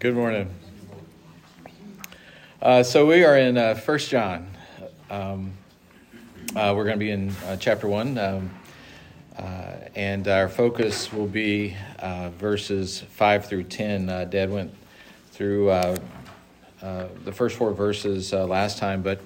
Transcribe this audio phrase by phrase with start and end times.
[0.00, 0.48] Good morning.
[2.62, 4.48] Uh, so we are in uh, 1 John.
[5.10, 5.54] Um,
[6.54, 8.50] uh, we're going to be in uh, chapter 1, um,
[9.36, 9.42] uh,
[9.96, 14.08] and our focus will be uh, verses 5 through 10.
[14.08, 14.72] Uh, Dad went
[15.32, 19.20] through the first four verses last time, but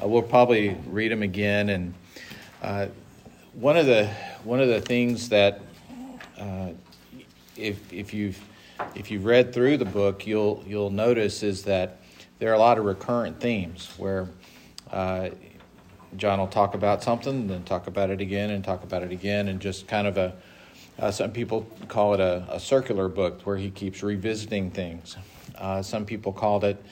[0.00, 1.68] we'll probably read them again.
[1.68, 1.94] And
[3.52, 4.08] one of the
[4.42, 5.60] one of the things that
[7.56, 8.40] if if you've
[8.94, 11.98] if you've read through the book, you'll you'll notice is that
[12.38, 14.28] there are a lot of recurrent themes where
[14.90, 15.30] uh,
[16.16, 19.48] John will talk about something, then talk about it again, and talk about it again,
[19.48, 20.34] and just kind of a
[20.98, 25.16] uh, some people call it a, a, circular book where he keeps revisiting things.
[25.58, 26.82] Uh, some people called it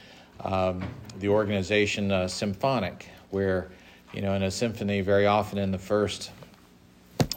[0.40, 0.84] um,
[1.20, 3.70] the organization uh, symphonic, where
[4.12, 6.30] you know in a symphony, very often in the first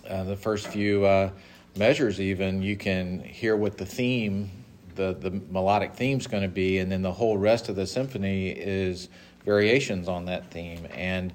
[0.10, 1.30] uh, the first few uh,
[1.78, 4.50] measures even you can hear what the theme
[4.96, 7.86] the, the melodic theme is going to be and then the whole rest of the
[7.86, 9.10] symphony is
[9.48, 10.86] variations on that theme.
[10.94, 11.32] And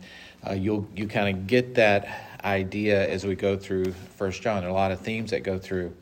[0.47, 4.61] uh, you'll you kind of get that idea as we go through first john.
[4.61, 5.97] There are a lot of themes that go through.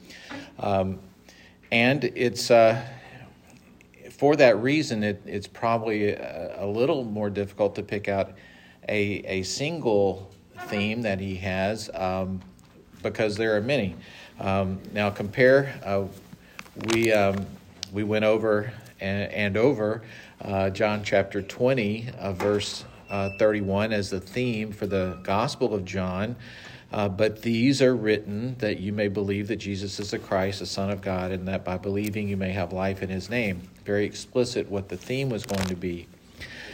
[0.59, 0.99] Um,
[1.71, 2.85] and it's uh,
[4.11, 8.33] for that reason it, it's probably a, a, little more difficult to pick out
[8.89, 10.35] a, a single
[10.67, 11.91] theme that he has.
[11.95, 12.41] Um,
[13.03, 13.97] because there are many
[14.39, 15.79] um, now compare.
[15.85, 16.05] Uh,
[16.93, 17.47] we um,
[17.93, 20.03] we went over and, and over
[20.43, 25.85] uh, John chapter twenty, uh, verse uh, thirty-one, as the theme for the Gospel of
[25.85, 26.37] John.
[26.93, 30.67] Uh, but these are written that you may believe that Jesus is the Christ, the
[30.67, 33.63] Son of God, and that by believing you may have life in His name.
[33.85, 36.09] Very explicit what the theme was going to be.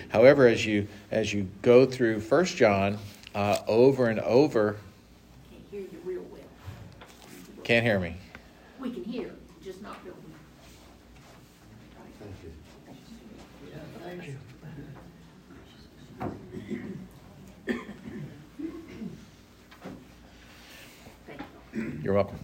[0.08, 2.98] However, as you as you go through First John
[3.34, 4.76] uh, over and over,
[7.66, 8.14] can't hear me.
[8.78, 10.14] We can hear, just not real
[12.20, 12.52] Thank you.
[13.68, 14.22] Yeah, thank
[21.74, 21.98] you.
[22.04, 22.38] You're welcome.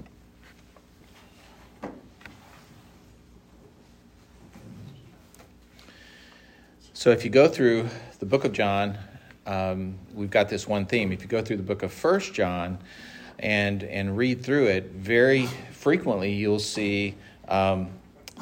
[6.95, 7.89] So if you go through
[8.19, 8.99] the book of John,
[9.47, 11.13] um, we've got this one theme.
[11.13, 12.81] If you go through the book of First John,
[13.43, 17.15] and and read through it, very frequently you'll see,
[17.49, 17.91] um,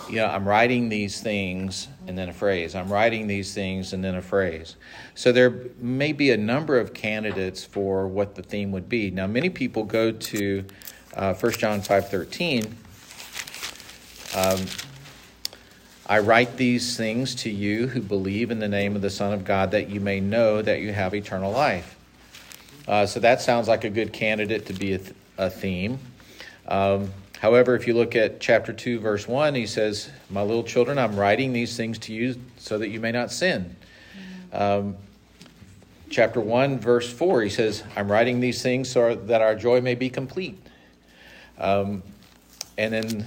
[0.09, 2.75] you know, I'm writing these things and then a phrase.
[2.75, 4.77] I'm writing these things and then a phrase.
[5.15, 9.11] So there may be a number of candidates for what the theme would be.
[9.11, 10.65] Now, many people go to
[11.15, 12.77] uh, 1 John five thirteen.
[14.37, 14.61] Um,
[16.07, 19.45] I write these things to you who believe in the name of the Son of
[19.45, 21.97] God, that you may know that you have eternal life.
[22.91, 25.97] Uh, so that sounds like a good candidate to be a, th- a theme.
[26.67, 30.99] Um, however, if you look at chapter 2, verse 1, he says, My little children,
[30.99, 33.77] I'm writing these things to you so that you may not sin.
[34.53, 34.97] Um,
[36.11, 39.95] chapter 1, verse 4, he says, I'm writing these things so that our joy may
[39.95, 40.59] be complete.
[41.59, 42.03] Um,
[42.77, 43.27] and then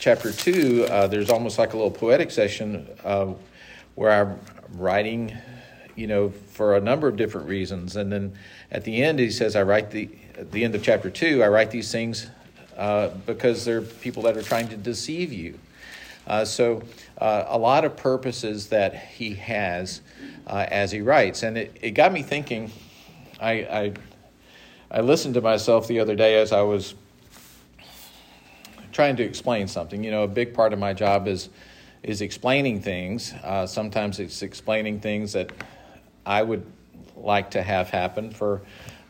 [0.00, 3.32] chapter 2, uh, there's almost like a little poetic session uh,
[3.94, 4.40] where I'm
[4.72, 5.38] writing
[6.00, 7.96] you know, for a number of different reasons.
[7.96, 8.34] And then
[8.70, 11.48] at the end, he says, I write the, at the end of chapter two, I
[11.48, 12.26] write these things
[12.76, 15.58] uh, because they're people that are trying to deceive you.
[16.26, 16.82] Uh, so,
[17.16, 20.02] uh, a lot of purposes that he has
[20.46, 21.44] uh, as he writes.
[21.44, 22.70] And it, it got me thinking.
[23.40, 23.92] I, I,
[24.90, 26.94] I listened to myself the other day as I was
[28.92, 30.04] trying to explain something.
[30.04, 31.48] You know, a big part of my job is
[32.02, 33.32] is explaining things.
[33.42, 35.50] Uh, sometimes it's explaining things that
[36.26, 36.64] I would
[37.16, 38.62] like to have happen for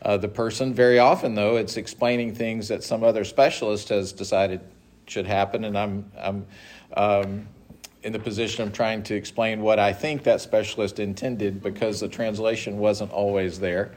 [0.03, 0.73] uh, the person.
[0.73, 4.61] Very often, though, it's explaining things that some other specialist has decided
[5.05, 6.45] should happen, and I'm I'm
[6.95, 7.47] um,
[8.03, 12.07] in the position of trying to explain what I think that specialist intended because the
[12.07, 13.93] translation wasn't always there,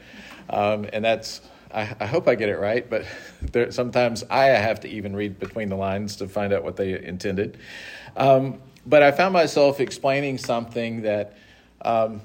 [0.49, 1.41] um, and that's.
[1.73, 3.05] I, I, hope I get it right, but
[3.51, 7.03] there, sometimes I have to even read between the lines to find out what they
[7.03, 7.57] intended.
[8.15, 11.35] Um, but I found myself explaining something that
[11.81, 12.21] um,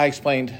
[0.00, 0.56] I explained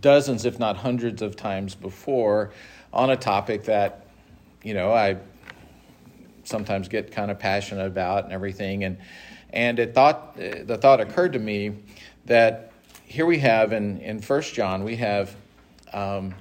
[0.00, 2.50] dozens, if not hundreds of times before
[2.92, 4.08] on a topic that,
[4.64, 5.18] you know, I
[6.42, 8.82] sometimes get kind of passionate about and everything.
[8.82, 8.98] And,
[9.52, 11.76] and it thought, the thought occurred to me
[12.24, 12.72] that
[13.04, 15.36] here we have in, in 1 John, we have
[15.92, 16.34] um,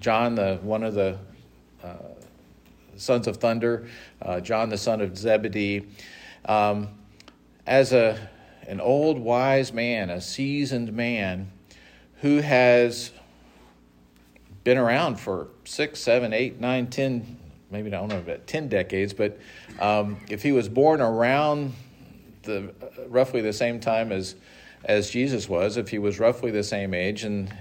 [0.00, 1.18] John, the, one of the
[1.84, 1.94] uh,
[2.96, 3.86] sons of thunder,
[4.22, 5.86] uh, John, the son of Zebedee,
[6.46, 6.88] um,
[7.64, 8.28] as a
[8.68, 11.50] an old wise man, a seasoned man
[12.20, 13.10] who has
[14.62, 17.38] been around for six, seven, eight, nine, ten,
[17.70, 19.38] maybe I don't know about ten decades, but
[19.80, 21.72] um, if he was born around
[22.42, 22.74] the
[23.08, 24.34] roughly the same time as
[24.84, 27.52] as Jesus was, if he was roughly the same age, and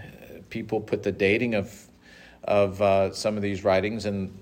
[0.50, 1.88] people put the dating of
[2.44, 4.38] of uh, some of these writings in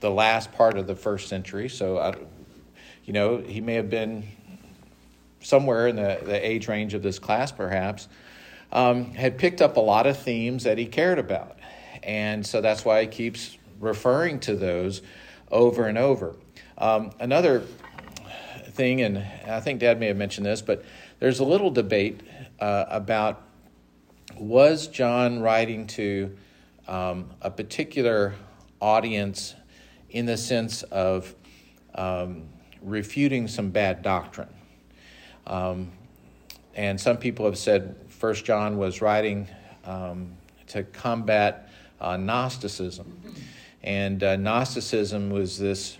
[0.00, 1.68] the last part of the first century.
[1.68, 2.14] So, I,
[3.04, 4.24] you know, he may have been
[5.40, 8.08] somewhere in the, the age range of this class, perhaps.
[8.72, 11.56] Um, had picked up a lot of themes that he cared about,
[12.02, 15.02] and so that's why he keeps referring to those
[15.50, 16.34] over and over.
[16.76, 17.62] Um, another
[18.70, 20.84] thing, and I think Dad may have mentioned this, but
[21.20, 22.20] there's a little debate
[22.60, 23.42] uh, about
[24.36, 26.36] was John writing to
[26.86, 28.34] um, a particular
[28.80, 29.54] audience
[30.10, 31.34] in the sense of
[31.94, 32.48] um,
[32.82, 34.48] refuting some bad doctrine.
[35.46, 35.92] Um,
[36.74, 39.48] and some people have said First John was writing
[39.84, 40.36] um,
[40.68, 41.70] to combat
[42.00, 43.20] uh, Gnosticism.
[43.82, 45.96] And uh, Gnosticism was this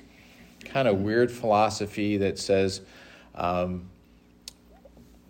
[0.65, 2.81] kind of weird philosophy that says
[3.35, 3.89] um,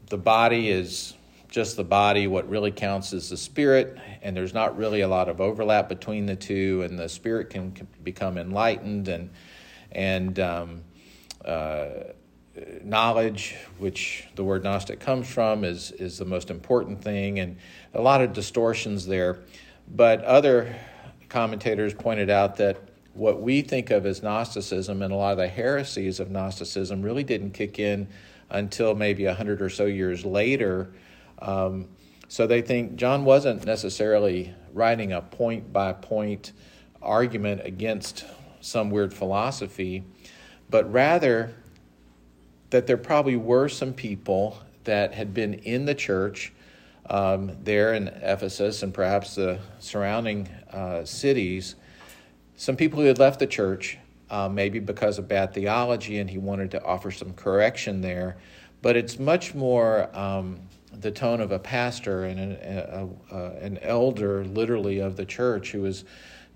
[0.09, 1.15] the body is
[1.49, 2.27] just the body.
[2.27, 6.27] What really counts is the spirit, and there's not really a lot of overlap between
[6.27, 9.31] the two, and the spirit can, can become enlightened and
[9.93, 10.83] and um,
[11.45, 11.89] uh,
[12.87, 17.57] knowledge, which the word Gnostic comes from, is is the most important thing, and
[17.93, 19.41] a lot of distortions there.
[19.89, 20.75] But other
[21.29, 22.79] commentators pointed out that
[23.13, 27.25] what we think of as Gnosticism and a lot of the heresies of Gnosticism really
[27.25, 28.09] didn't kick in
[28.51, 30.93] until maybe a hundred or so years later.
[31.41, 31.89] Um,
[32.29, 36.53] so they think John wasn't necessarily writing a point by point
[37.03, 38.25] argument against
[38.61, 40.05] some weird philosophy,
[40.69, 41.55] but rather
[42.71, 46.53] that there probably were some people that had been in the church
[47.09, 51.77] um, there in Ephesus and perhaps the surrounding uh, cities,
[52.57, 53.99] some people who had left the church
[54.31, 58.37] uh, maybe because of bad theology, and he wanted to offer some correction there.
[58.83, 60.61] But it's much more um,
[61.01, 65.73] the tone of a pastor and an, a, a, an elder, literally, of the church
[65.73, 66.05] who was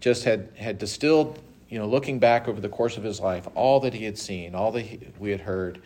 [0.01, 3.81] just had, had distilled, you know, looking back over the course of his life, all
[3.81, 5.81] that he had seen, all that he, we had heard,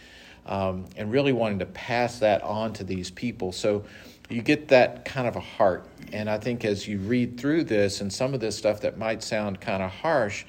[0.47, 3.53] um, and really wanting to pass that on to these people.
[3.53, 3.85] So
[4.29, 5.87] you get that kind of a heart.
[6.13, 9.23] And I think as you read through this and some of this stuff that might
[9.23, 10.45] sound kind of harsh,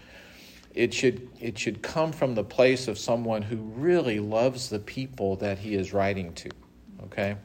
[0.73, 5.37] it should it should come from the place of someone who really loves the people
[5.37, 6.49] that he is writing to.
[7.05, 7.37] Okay.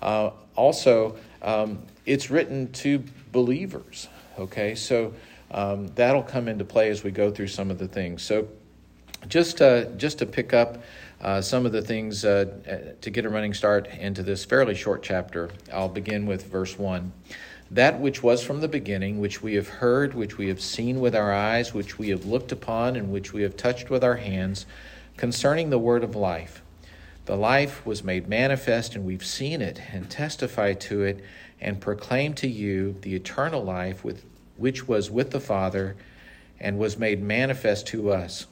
[0.00, 4.08] Uh, also, um, it's written to believers.
[4.38, 5.14] Okay, so
[5.50, 8.22] um, that'll come into play as we go through some of the things.
[8.22, 8.48] So,
[9.28, 10.82] just uh, just to pick up
[11.22, 15.02] uh, some of the things uh, to get a running start into this fairly short
[15.02, 17.12] chapter, I'll begin with verse one
[17.72, 21.16] that which was from the beginning, which we have heard, which we have seen with
[21.16, 24.66] our eyes, which we have looked upon, and which we have touched with our hands,
[25.16, 26.62] concerning the word of life.
[27.24, 31.24] The life was made manifest, and we've seen it, and testify to it,
[31.62, 34.26] and proclaim to you the eternal life with,
[34.58, 35.96] which was with the Father,
[36.60, 38.46] and was made manifest to us.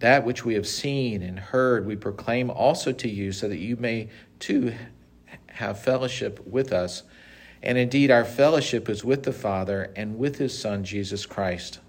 [0.00, 3.76] That which we have seen and heard, we proclaim also to you, so that you
[3.76, 4.08] may
[4.38, 4.74] too
[5.48, 7.02] have fellowship with us.
[7.62, 11.80] And indeed, our fellowship is with the Father and with His Son, Jesus Christ.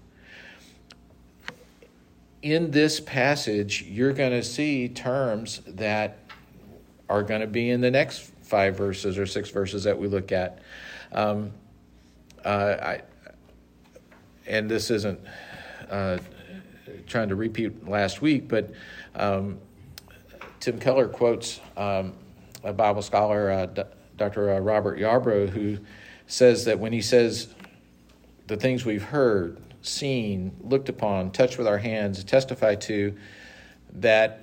[2.42, 6.18] In this passage, you're going to see terms that
[7.08, 10.32] are going to be in the next five verses or six verses that we look
[10.32, 10.58] at.
[11.12, 11.52] Um,
[12.44, 13.02] uh, I,
[14.46, 15.20] and this isn't
[15.88, 16.18] uh,
[17.12, 18.72] trying to repeat last week, but
[19.14, 19.58] um,
[20.60, 22.14] Tim Keller quotes um,
[22.64, 23.84] a Bible scholar, uh,
[24.16, 24.54] Dr.
[24.54, 25.78] Uh, Robert Yarbrough, who
[26.26, 27.54] says that when he says
[28.46, 33.14] the things we've heard, seen, looked upon, touched with our hands, testify to,
[33.94, 34.40] that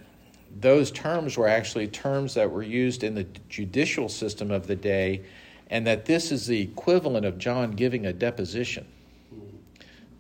[0.59, 5.23] those terms were actually terms that were used in the judicial system of the day,
[5.71, 8.85] and that this is the equivalent of John giving a deposition.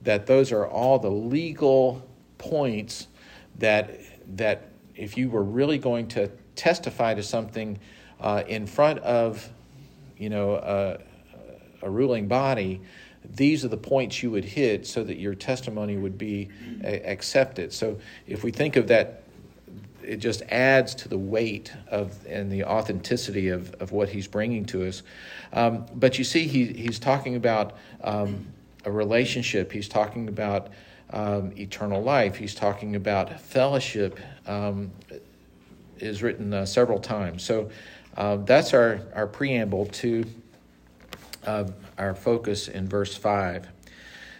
[0.03, 2.08] That those are all the legal
[2.39, 3.07] points
[3.59, 3.99] that
[4.37, 7.79] that if you were really going to testify to something
[8.19, 9.49] uh, in front of,
[10.17, 10.99] you know, a,
[11.81, 12.81] a ruling body,
[13.23, 16.49] these are the points you would hit so that your testimony would be
[16.83, 17.71] accepted.
[17.71, 19.23] So if we think of that,
[20.03, 24.65] it just adds to the weight of and the authenticity of, of what he's bringing
[24.65, 25.03] to us.
[25.53, 28.47] Um, but you see, he, he's talking about um,
[28.85, 29.71] a relationship.
[29.71, 30.69] He's talking about
[31.11, 32.35] um, eternal life.
[32.35, 34.19] He's talking about fellowship.
[34.45, 34.91] Um,
[36.01, 37.43] is written uh, several times.
[37.43, 37.69] So
[38.17, 40.25] uh, that's our, our preamble to
[41.45, 41.65] uh,
[41.97, 43.65] our focus in verse 5.
[43.65, 43.69] It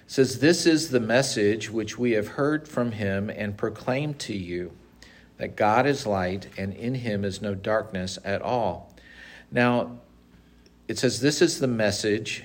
[0.07, 4.71] says, This is the message which we have heard from him and proclaimed to you
[5.37, 8.93] that God is light and in him is no darkness at all.
[9.51, 9.99] Now,
[10.87, 12.43] it says, This is the message,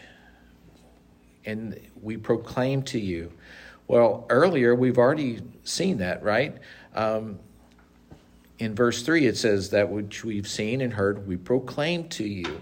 [1.45, 3.33] and we proclaim to you.
[3.87, 6.57] Well, earlier we've already seen that, right?
[6.95, 7.39] Um,
[8.59, 12.61] in verse 3, it says, That which we've seen and heard, we proclaim to you.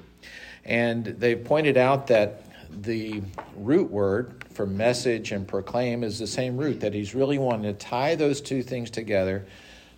[0.65, 2.45] And they pointed out that
[2.83, 3.23] the
[3.57, 7.79] root word for message and proclaim is the same root, that he's really wanting to
[7.79, 9.47] tie those two things together.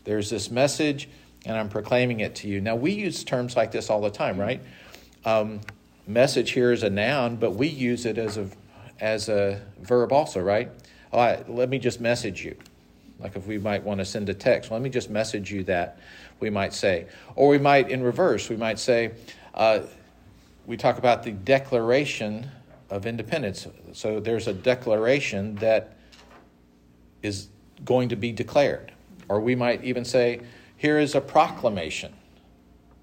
[0.04, 1.09] There's this message,
[1.47, 2.61] and I'm proclaiming it to you.
[2.61, 4.61] Now, we use terms like this all the time, right?
[5.25, 5.61] Um,
[6.07, 8.49] message here is a noun, but we use it as a,
[9.00, 10.71] as a verb also, right?
[11.14, 12.56] All right, let me just message you.
[13.21, 16.00] Like if we might want to send a text, let me just message you that,
[16.40, 17.06] we might say.
[17.37, 19.12] Or we might, in reverse, we might say,
[19.54, 19.83] uh,
[20.66, 22.50] we talk about the declaration
[22.90, 23.64] of independence.
[23.92, 25.97] So there's a declaration that
[27.23, 27.47] is
[27.85, 28.90] going to be declared.
[29.28, 30.40] Or we might even say,
[30.78, 32.12] here is a proclamation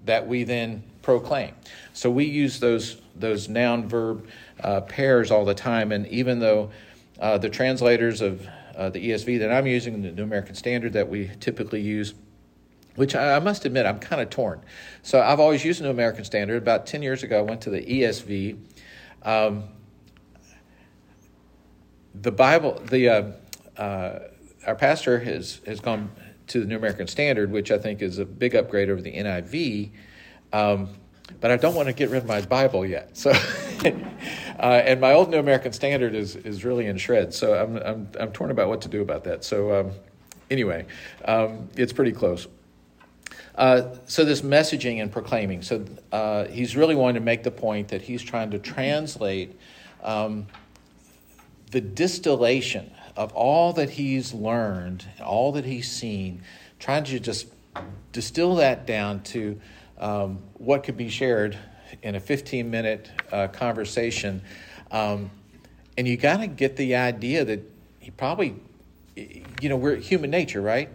[0.04, 1.54] that we then proclaim.
[1.94, 4.28] So we use those, those noun verb
[4.62, 5.92] uh, pairs all the time.
[5.92, 6.70] And even though
[7.22, 11.08] uh, the translators of uh, the ESV that I'm using, the New American Standard that
[11.08, 12.14] we typically use,
[12.96, 14.60] which I, I must admit I'm kind of torn.
[15.02, 16.60] So I've always used the New American Standard.
[16.60, 18.58] About 10 years ago, I went to the ESV.
[19.22, 19.68] Um,
[22.12, 24.18] the Bible, the uh, uh,
[24.66, 26.10] our pastor has has gone
[26.48, 29.92] to the New American Standard, which I think is a big upgrade over the NIV.
[30.52, 30.88] Um,
[31.40, 33.16] but I don't want to get rid of my Bible yet.
[33.16, 33.30] So,
[33.84, 37.36] uh, and my old New American Standard is is really in shreds.
[37.36, 39.44] So I'm I'm I'm torn about what to do about that.
[39.44, 39.92] So um,
[40.50, 40.86] anyway,
[41.24, 42.46] um, it's pretty close.
[43.54, 45.62] Uh, so this messaging and proclaiming.
[45.62, 49.58] So uh, he's really wanting to make the point that he's trying to translate
[50.02, 50.46] um,
[51.70, 56.42] the distillation of all that he's learned, all that he's seen,
[56.78, 57.46] trying to just
[58.12, 59.60] distill that down to
[60.02, 61.58] um, what could be shared
[62.02, 64.42] in a 15 minute uh, conversation.
[64.90, 65.30] Um,
[65.96, 67.60] and you got to get the idea that
[68.00, 68.56] he probably,
[69.16, 70.90] you know, we're human nature, right?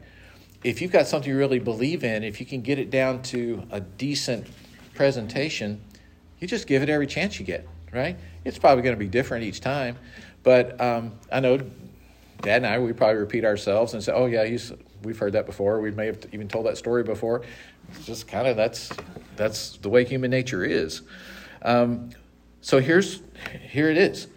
[0.63, 3.63] if you've got something you really believe in, if you can get it down to
[3.71, 4.47] a decent
[4.95, 5.81] presentation,
[6.39, 8.17] you just give it every chance you get, right?
[8.43, 9.97] It's probably going to be different each time,
[10.43, 11.57] but um, I know
[12.41, 14.71] Dad and I we probably repeat ourselves and say, "Oh yeah, he's,
[15.04, 15.80] we've heard that before.
[15.82, 17.44] We may have even told that story before."
[17.89, 18.92] It's just kind of that's
[19.36, 21.01] that's the way human nature is.
[21.62, 22.12] Um,
[22.62, 23.22] so here's
[23.70, 24.27] here it is.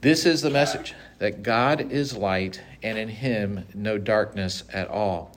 [0.00, 5.34] This is the message that God is light and in him no darkness at all.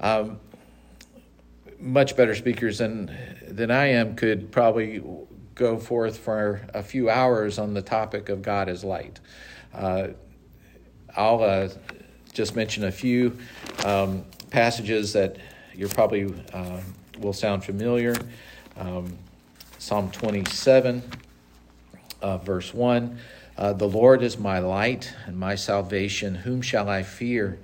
[0.00, 0.40] Um,
[1.78, 3.14] much better speakers than,
[3.46, 5.02] than I am could probably
[5.54, 9.20] go forth for a few hours on the topic of God is light.
[9.74, 10.08] Uh,
[11.14, 11.68] I'll uh,
[12.36, 13.34] just mention a few
[13.86, 15.38] um, passages that
[15.74, 16.80] you probably uh,
[17.18, 18.14] will sound familiar.
[18.76, 19.16] Um,
[19.78, 21.02] Psalm 27,
[22.20, 23.18] uh, verse 1.
[23.56, 26.34] Uh, the Lord is my light and my salvation.
[26.34, 27.58] Whom shall I fear?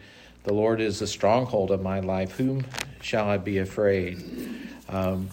[0.44, 2.38] The Lord is the stronghold of my life.
[2.38, 2.64] Whom
[3.02, 4.24] shall I be afraid?
[4.88, 5.28] Um,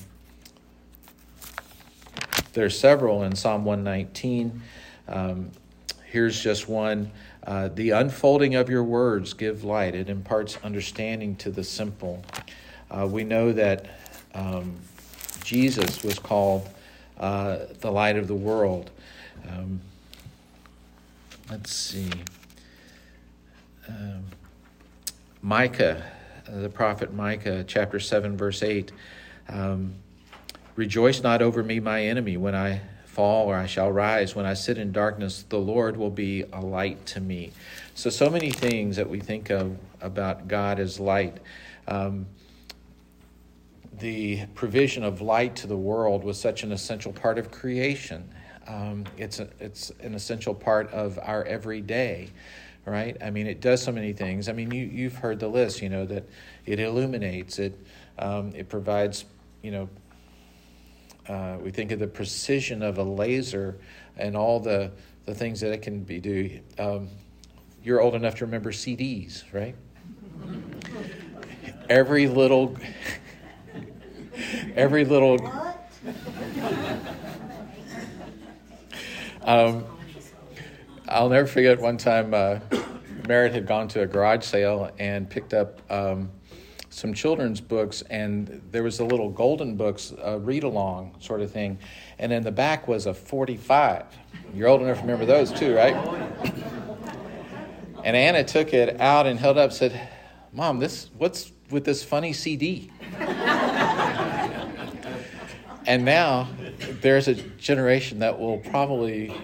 [2.52, 4.62] there's several in Psalm 119.
[5.08, 5.52] Um,
[6.04, 7.10] here's just one.
[7.50, 9.96] Uh, the unfolding of your words give light.
[9.96, 12.24] It imparts understanding to the simple.
[12.92, 13.88] Uh, we know that
[14.36, 14.76] um,
[15.44, 16.70] Jesus was called
[17.20, 18.92] uh, the light of the world.
[19.50, 19.82] Um,
[21.50, 22.12] let's see.
[23.88, 24.26] Um,
[25.42, 26.04] Micah,
[26.48, 28.92] uh, the prophet Micah, chapter 7, verse 8.
[29.48, 29.96] Um,
[30.76, 32.82] Rejoice not over me, my enemy, when I
[33.20, 34.34] fall or I shall rise.
[34.34, 37.52] When I sit in darkness, the Lord will be a light to me.
[37.94, 41.38] So, so many things that we think of about God as light.
[41.86, 42.28] Um,
[43.92, 48.30] the provision of light to the world was such an essential part of creation.
[48.66, 52.30] Um, it's, a, it's an essential part of our everyday,
[52.86, 53.18] right?
[53.22, 54.48] I mean, it does so many things.
[54.48, 56.24] I mean, you, you've heard the list, you know, that
[56.66, 57.78] it illuminates, it,
[58.18, 59.26] um, it provides,
[59.62, 59.90] you know,
[61.28, 63.78] uh, we think of the precision of a laser
[64.18, 64.92] and all the,
[65.26, 66.60] the things that it can be do.
[66.78, 67.10] Um,
[67.84, 69.76] you're old enough to remember CDs, right?
[71.90, 72.78] Every little,
[74.76, 75.38] every little.
[79.44, 79.86] Um,
[81.08, 82.60] I'll never forget one time uh,
[83.28, 86.30] Merritt had gone to a garage sale and picked up um,
[87.00, 91.50] some children's books, and there was a little golden books uh, read along sort of
[91.50, 91.80] thing,
[92.20, 94.04] and in the back was a 45.
[94.54, 95.96] You're old enough to remember those too, right?
[98.04, 100.10] And Anna took it out and held up, said,
[100.54, 102.92] "Mom, this what's with this funny CD.
[105.86, 106.48] and now
[107.02, 109.36] there's a generation that will probably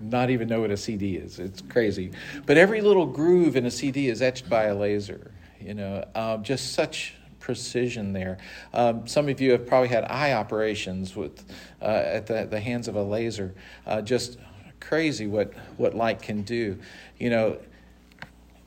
[0.00, 1.38] not even know what a CD is.
[1.38, 2.12] It's crazy.
[2.44, 5.32] But every little groove in a CD is etched by a laser.
[5.66, 8.38] You know, um, just such precision there.
[8.72, 11.44] Um, some of you have probably had eye operations with
[11.82, 13.54] uh, at the, the hands of a laser.
[13.84, 14.38] Uh, just
[14.78, 16.78] crazy what what light can do.
[17.18, 17.58] You know,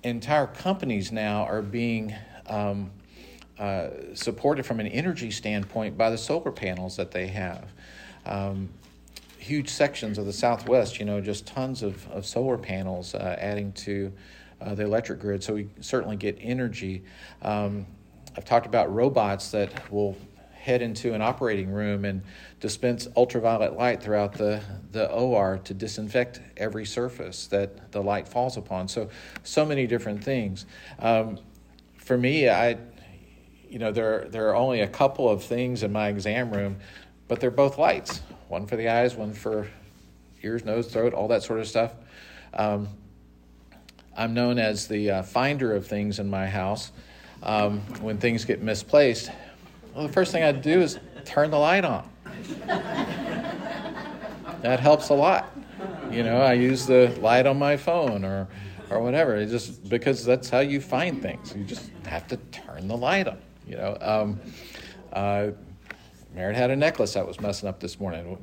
[0.03, 2.13] entire companies now are being
[2.47, 2.91] um,
[3.57, 7.65] uh, supported from an energy standpoint by the solar panels that they have.
[8.25, 8.69] Um,
[9.37, 13.71] huge sections of the Southwest, you know, just tons of, of solar panels uh, adding
[13.71, 14.11] to
[14.59, 17.03] the electric grid, so we certainly get energy.
[17.41, 17.85] Um,
[18.35, 20.17] I've talked about robots that will
[20.53, 22.21] head into an operating room and
[22.59, 24.61] dispense ultraviolet light throughout the,
[24.91, 28.87] the OR to disinfect every surface that the light falls upon.
[28.87, 29.09] So,
[29.43, 30.65] so many different things.
[30.99, 31.39] Um,
[31.97, 32.77] for me, I,
[33.69, 36.77] you know, there, there are only a couple of things in my exam room,
[37.27, 39.67] but they're both lights one for the eyes, one for
[40.41, 41.93] ears, nose, throat, all that sort of stuff.
[42.53, 42.89] Um,
[44.19, 46.91] I'm known as the uh, finder of things in my house.
[47.41, 49.31] Um, when things get misplaced,
[49.95, 52.09] well, the first thing I do is turn the light on.
[54.61, 55.57] that helps a lot.
[56.11, 58.49] You know, I use the light on my phone or,
[58.89, 59.37] or whatever.
[59.37, 61.55] It's just because that's how you find things.
[61.55, 63.37] You just have to turn the light on.
[63.65, 64.41] You know, um,
[65.13, 65.51] uh,
[66.35, 68.37] Merritt had a necklace that was messing up this morning.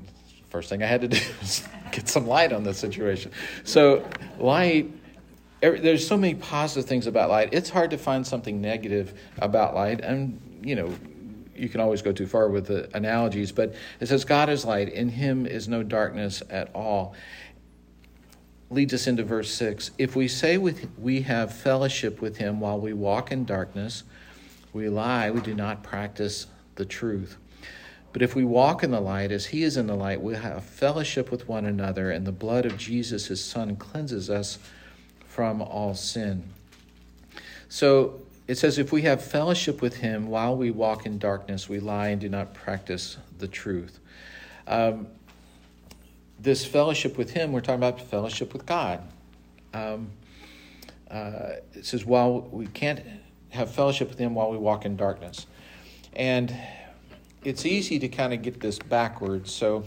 [0.48, 3.30] First thing I had to do was get some light on the situation.
[3.64, 4.90] So, light,
[5.72, 7.50] there's so many positive things about light.
[7.52, 10.00] It's hard to find something negative about light.
[10.00, 10.92] And, you know,
[11.54, 14.88] you can always go too far with the analogies, but it says, God is light,
[14.88, 17.14] in him is no darkness at all.
[18.68, 19.92] Leads us into verse 6.
[19.96, 24.02] If we say with, we have fellowship with him while we walk in darkness,
[24.72, 27.38] we lie, we do not practice the truth.
[28.12, 30.64] But if we walk in the light as he is in the light, we have
[30.64, 34.58] fellowship with one another, and the blood of Jesus, his son, cleanses us
[35.36, 36.42] from all sin.
[37.68, 41.78] So it says, if we have fellowship with him while we walk in darkness, we
[41.78, 44.00] lie and do not practice the truth.
[44.66, 45.08] Um,
[46.40, 49.02] this fellowship with him, we're talking about fellowship with God.
[49.74, 50.08] Um,
[51.10, 53.00] uh, it says, while we can't
[53.50, 55.46] have fellowship with him while we walk in darkness.
[56.14, 56.56] And
[57.44, 59.52] it's easy to kind of get this backwards.
[59.52, 59.84] So,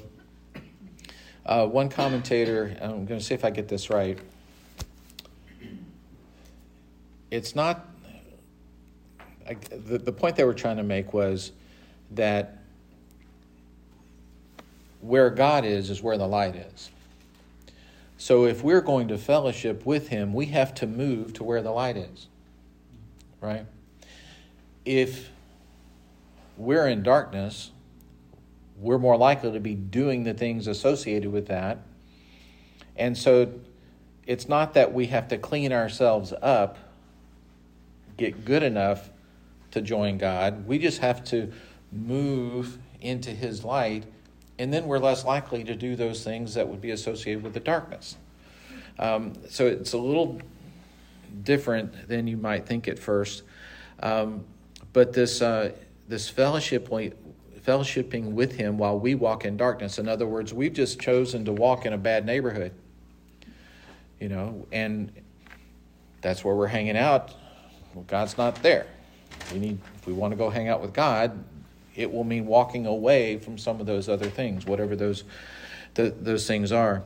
[1.48, 4.20] uh, one commentator, I'm going to see if I get this right.
[7.32, 7.88] It's not,
[9.48, 11.52] I, the, the point they were trying to make was
[12.12, 12.58] that
[15.02, 16.92] where God is, is where the light is.
[18.18, 21.72] So, if we're going to fellowship with Him, we have to move to where the
[21.72, 22.28] light is.
[23.40, 23.66] Right?
[24.84, 25.30] If
[26.58, 27.72] we're in darkness,
[28.78, 31.80] we're more likely to be doing the things associated with that.
[32.98, 33.52] And so
[34.28, 36.78] it's not that we have to clean ourselves up,
[38.20, 39.10] get good enough
[39.72, 40.68] to join God.
[40.68, 41.52] We just have to
[41.92, 44.06] move into His light,
[44.58, 47.60] and then we're less likely to do those things that would be associated with the
[47.60, 48.18] darkness.
[49.00, 50.40] Um, so it's a little
[51.44, 53.44] different than you might think at first.
[54.04, 54.46] Um,
[54.94, 55.42] but this.
[55.42, 55.72] Uh,
[56.10, 60.00] this fellowship fellowshipping with him while we walk in darkness.
[60.00, 62.74] In other words, we've just chosen to walk in a bad neighborhood.
[64.20, 65.12] You know, and
[66.22, 67.36] that's where we're hanging out.
[68.00, 68.88] Well, God's not there.
[69.52, 71.44] We need if we want to go hang out with God,
[71.98, 75.26] it will mean walking away from some of those other things, whatever those
[75.96, 77.04] the, those things are.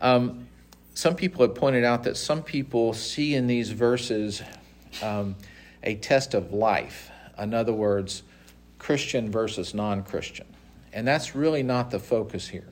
[0.00, 0.46] Um,
[0.94, 4.40] some people have pointed out that some people see in these verses
[5.02, 5.34] um,
[5.82, 7.10] a test of life.
[7.36, 8.22] In other words,
[8.78, 10.46] Christian versus non Christian.
[10.92, 12.68] And that's really not the focus here.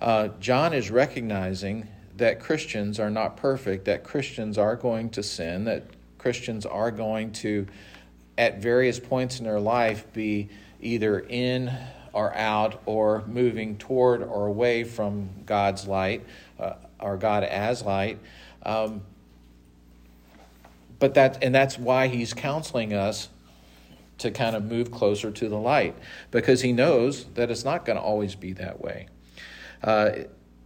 [0.00, 5.64] Uh, John is recognizing that Christians are not perfect, that Christians are going to sin,
[5.64, 5.84] that
[6.20, 7.66] Christians are going to,
[8.36, 11.72] at various points in their life, be either in
[12.12, 16.26] or out or moving toward or away from God's light
[16.58, 18.18] uh, or God as light.
[18.64, 19.00] Um,
[20.98, 23.30] but that, and that's why he's counseling us
[24.18, 25.96] to kind of move closer to the light
[26.30, 29.06] because he knows that it's not going to always be that way.
[29.82, 30.10] Uh,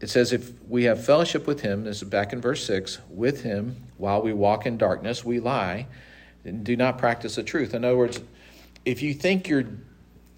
[0.05, 3.43] it says, if we have fellowship with him, this is back in verse 6, with
[3.43, 5.87] him while we walk in darkness, we lie
[6.45, 7.73] and do not practice the truth.
[7.73, 8.21] In other words,
[8.85, 9.65] if you think you're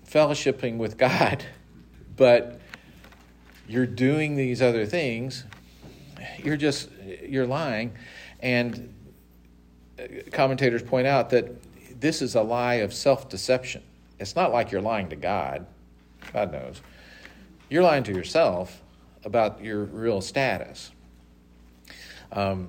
[0.09, 1.45] fellowshipping with God,
[2.17, 2.61] but
[3.67, 5.43] you're doing these other things,
[6.39, 6.89] you're just,
[7.25, 7.91] you're lying.
[8.39, 8.95] And
[9.99, 11.51] uh, commentators point out that
[12.01, 13.83] this is a lie of self deception.
[14.21, 15.67] It's not like you're lying to God.
[16.33, 16.81] God knows.
[17.69, 18.81] You're lying to yourself
[19.27, 20.91] about your real status.
[22.33, 22.69] Um,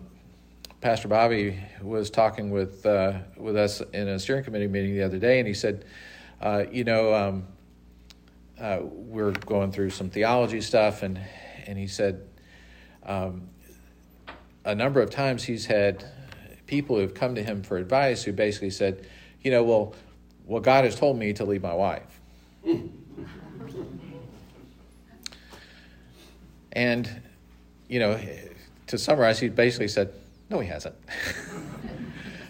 [0.81, 5.19] Pastor Bobby was talking with uh, with us in a steering committee meeting the other
[5.19, 5.85] day, and he said,
[6.41, 7.47] uh, "You know, um,
[8.59, 11.19] uh, we're going through some theology stuff, and
[11.65, 12.27] and he said,
[13.05, 13.49] um,
[14.65, 16.05] a number of times he's had
[16.65, 19.07] people who've come to him for advice who basically said,
[19.41, 19.95] you know, well,
[20.45, 22.19] well, God has told me to leave my wife.
[26.77, 27.09] And,
[27.89, 28.19] you know,
[28.85, 30.13] to summarize, he basically said,
[30.51, 30.95] no, he hasn't.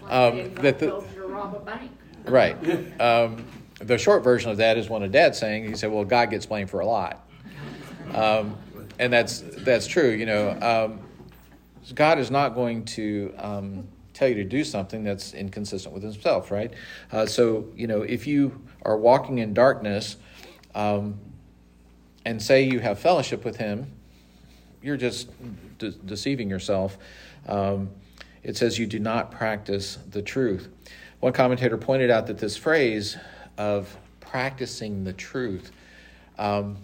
[0.10, 1.92] um, that the, building to rob a bank.
[2.26, 3.02] right.
[3.02, 3.46] Um,
[3.80, 5.66] the short version of that is one of Dad's saying.
[5.68, 7.28] He said, "Well, God gets blamed for a lot,"
[8.14, 8.58] um,
[8.98, 10.10] and that's that's true.
[10.10, 11.00] You know, um,
[11.94, 16.50] God is not going to um, tell you to do something that's inconsistent with Himself,
[16.50, 16.74] right?
[17.12, 20.18] Uh, so, you know, if you are walking in darkness
[20.74, 21.20] um,
[22.26, 23.92] and say you have fellowship with Him,
[24.88, 25.30] you're just
[25.78, 26.98] de- deceiving yourself.
[27.48, 27.90] Um,
[28.42, 30.70] it says you do not practice the truth.
[31.20, 33.18] One commentator pointed out that this phrase
[33.58, 35.72] of practicing the truth
[36.40, 36.78] um,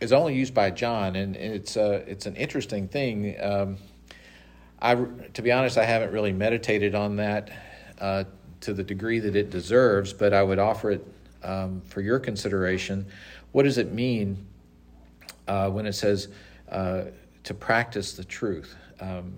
[0.00, 3.36] is only used by John, and it's a, it's an interesting thing.
[3.40, 3.78] Um,
[4.80, 7.50] I, to be honest, I haven't really meditated on that
[7.98, 8.24] uh,
[8.60, 11.06] to the degree that it deserves, but I would offer it
[11.42, 13.06] um, for your consideration.
[13.52, 14.46] What does it mean
[15.48, 16.28] uh, when it says
[16.70, 17.04] uh,
[17.46, 18.76] to practice the truth?
[19.00, 19.34] Um,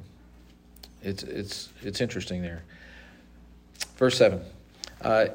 [1.03, 2.65] it's it's it's interesting there.
[3.97, 4.43] Verse seven.
[5.01, 5.29] Uh,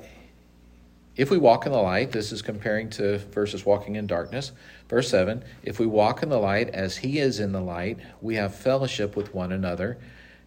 [1.16, 4.52] if we walk in the light, this is comparing to versus walking in darkness.
[4.90, 8.36] Verse 7 If we walk in the light as he is in the light, we
[8.36, 9.98] have fellowship with one another,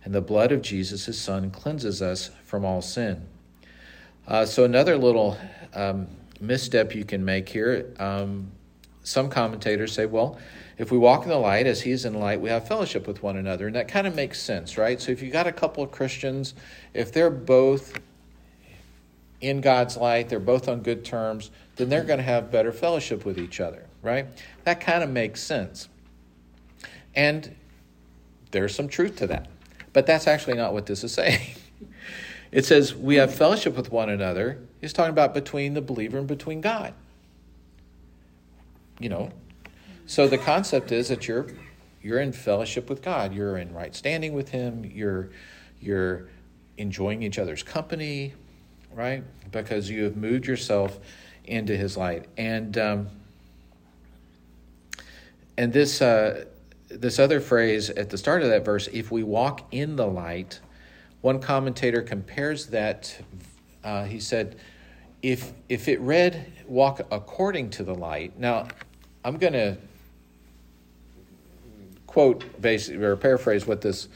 [0.05, 3.27] and the blood of Jesus, his son, cleanses us from all sin.
[4.27, 5.39] Uh, so, another little
[5.73, 6.09] um,
[6.41, 8.51] misstep you can make here um,
[9.05, 10.37] some commentators say, well,
[10.79, 13.23] if we walk in the light as he is in light, we have fellowship with
[13.23, 13.67] one another.
[13.67, 15.01] And that kind of makes sense, right?
[15.01, 16.55] So, if you got a couple of Christians,
[16.93, 17.99] if they're both
[19.41, 23.25] in God's light, they're both on good terms, then they're going to have better fellowship
[23.25, 24.27] with each other, right?
[24.65, 25.89] That kind of makes sense.
[27.15, 27.55] And
[28.51, 29.49] there's some truth to that.
[29.93, 31.41] But that's actually not what this is saying.
[32.53, 34.59] It says we have fellowship with one another.
[34.81, 36.95] He's talking about between the believer and between God.
[39.01, 39.31] You know,
[40.07, 41.47] so the concept is that you're
[42.03, 43.35] you're in fellowship with God.
[43.35, 44.85] You're in right standing with Him.
[44.85, 45.31] You're
[45.81, 46.29] you're
[46.79, 48.35] enjoying each other's company
[48.97, 49.23] right?
[49.53, 50.99] Because you have moved yourself
[51.45, 53.09] into His light, and um,
[55.57, 56.47] and this uh,
[56.89, 60.61] this other phrase at the start of that verse, if we walk in the light,
[61.21, 63.17] one commentator compares that.
[63.85, 64.57] Uh, he said,
[65.23, 68.37] if if it read walk according to the light.
[68.37, 68.67] Now,
[69.25, 69.77] I'm going to
[72.17, 74.09] quote basically or paraphrase what this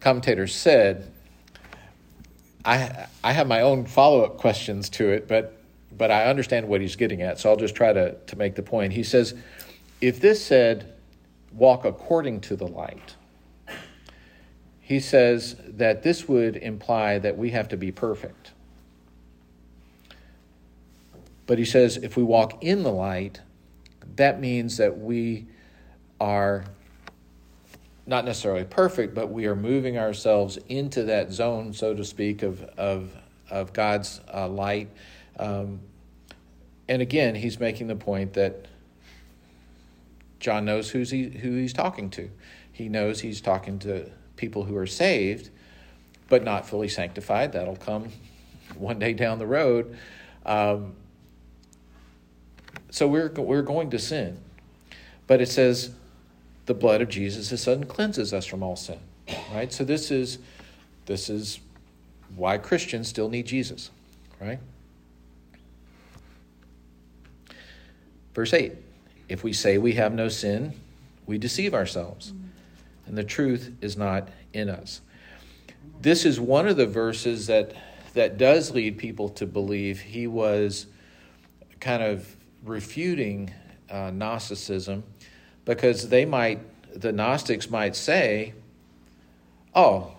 [0.00, 1.10] commentator said
[2.62, 5.56] I I have my own follow up questions to it, but
[5.96, 8.62] but I understand what he's getting at, so I'll just try to to make the
[8.62, 8.92] point.
[8.92, 9.34] He says,
[10.02, 10.92] if this said,
[11.52, 13.16] "Walk according to the light,"
[14.78, 18.52] he says that this would imply that we have to be perfect.
[21.46, 23.40] But he says if we walk in the light,
[24.16, 25.46] that means that we
[26.20, 26.66] are
[28.06, 32.62] not necessarily perfect, but we are moving ourselves into that zone, so to speak, of
[32.78, 33.10] of
[33.50, 34.88] of God's uh, light.
[35.38, 35.80] Um,
[36.88, 38.66] and again, he's making the point that
[40.38, 42.30] John knows who's he, who he's talking to.
[42.72, 45.50] He knows he's talking to people who are saved,
[46.28, 47.52] but not fully sanctified.
[47.52, 48.10] That'll come
[48.76, 49.96] one day down the road.
[50.44, 50.94] Um,
[52.90, 54.38] so we're we're going to sin,
[55.26, 55.90] but it says
[56.66, 58.98] the blood of Jesus, his son, cleanses us from all sin.
[59.52, 59.72] Right?
[59.72, 60.38] So this is
[61.06, 61.60] this is
[62.34, 63.90] why Christians still need Jesus,
[64.40, 64.58] right?
[68.34, 68.72] Verse 8
[69.28, 70.74] If we say we have no sin,
[71.26, 72.32] we deceive ourselves,
[73.06, 75.00] and the truth is not in us.
[76.00, 77.72] This is one of the verses that,
[78.14, 80.86] that does lead people to believe he was
[81.80, 83.52] kind of refuting
[83.90, 85.04] uh, Gnosticism
[85.66, 86.60] because they might,
[86.98, 88.54] the Gnostics might say,
[89.74, 90.14] oh,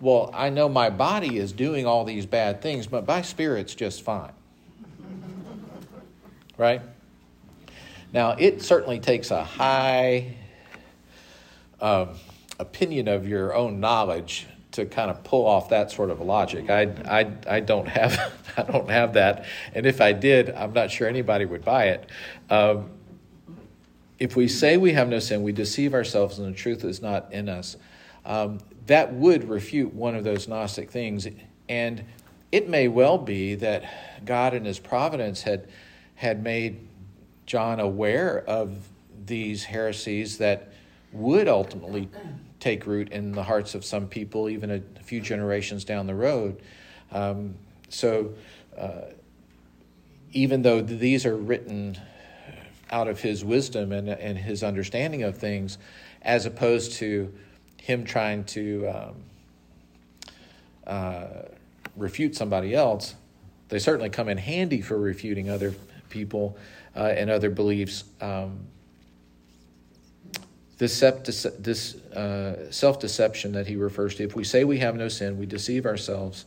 [0.00, 4.02] well, I know my body is doing all these bad things, but my spirit's just
[4.02, 4.32] fine.
[6.58, 6.82] right?
[8.12, 10.34] Now, it certainly takes a high
[11.80, 12.10] um,
[12.58, 16.70] opinion of your own knowledge to kind of pull off that sort of logic.
[16.70, 18.18] I, I, I don't have
[18.56, 22.08] I don't have that, and if I did, I'm not sure anybody would buy it.
[22.50, 22.90] Um,
[24.20, 27.32] if we say we have no sin, we deceive ourselves, and the truth is not
[27.32, 27.76] in us.
[28.26, 31.26] Um, that would refute one of those Gnostic things,
[31.68, 32.04] and
[32.52, 35.68] it may well be that God, in His providence, had
[36.16, 36.86] had made
[37.46, 38.76] John aware of
[39.24, 40.70] these heresies that
[41.12, 42.10] would ultimately
[42.58, 46.60] take root in the hearts of some people, even a few generations down the road.
[47.10, 47.54] Um,
[47.88, 48.34] so,
[48.76, 49.12] uh,
[50.32, 51.96] even though these are written
[52.90, 55.78] out of his wisdom and, and his understanding of things,
[56.22, 57.32] as opposed to
[57.76, 59.14] him trying to um,
[60.86, 61.26] uh,
[61.96, 63.14] refute somebody else,
[63.68, 65.74] they certainly come in handy for refuting other
[66.08, 66.56] people
[66.96, 68.04] uh, and other beliefs.
[68.20, 68.66] Um,
[70.78, 71.00] this,
[71.58, 75.38] this uh, self deception that he refers to, if we say we have no sin,
[75.38, 76.46] we deceive ourselves,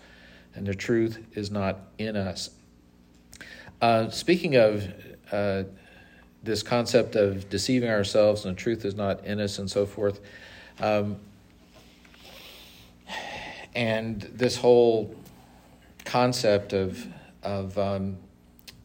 [0.56, 2.49] and the truth is not in us.
[3.82, 4.88] Uh, speaking of
[5.32, 5.63] uh,
[6.43, 10.19] this concept of deceiving ourselves and the truth is not in us and so forth,
[10.79, 11.17] um,
[13.73, 15.15] and this whole
[16.06, 17.08] concept of
[17.41, 18.17] of um,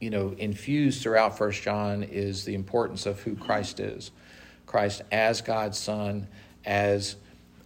[0.01, 4.11] you know infused throughout First John is the importance of who Christ is.
[4.67, 6.29] Christ as God's Son,
[6.65, 7.17] as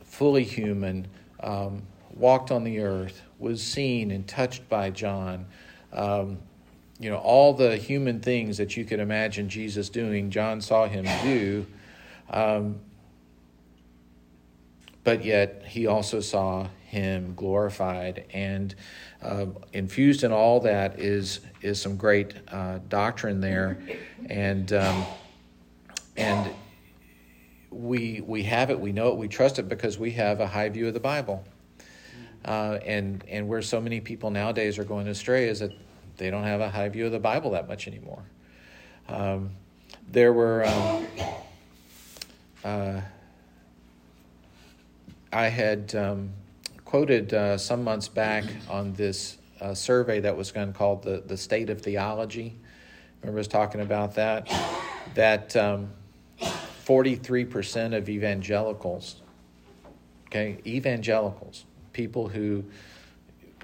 [0.05, 1.09] fully human,
[1.41, 1.83] um,
[2.15, 5.47] walked on the earth, was seen and touched by John.
[5.93, 6.39] Um,
[7.03, 11.05] you know, all the human things that you could imagine Jesus doing, John saw him
[11.23, 11.67] do.
[12.31, 12.81] Um,
[15.05, 18.75] but yet he also saw him glorified and
[19.21, 23.79] uh, infused in all that is is some great uh, doctrine there
[24.29, 25.05] and um,
[26.17, 26.53] and
[27.71, 30.69] we we have it, we know it, we trust it because we have a high
[30.69, 31.45] view of the Bible.
[32.45, 35.73] Uh, and and where so many people nowadays are going astray is that
[36.17, 38.25] they don't have a high view of the Bible that much anymore.
[39.09, 39.51] Um,
[40.09, 41.07] there were um,
[42.65, 43.01] uh,
[45.33, 46.31] I had um,
[46.85, 51.37] quoted uh, some months back on this uh, survey that was done called the the
[51.37, 52.59] State of Theology.
[53.21, 54.51] Remember, I was talking about that.
[55.15, 55.93] That um,
[56.85, 59.21] 43% of evangelicals,
[60.27, 62.65] okay, evangelicals, people who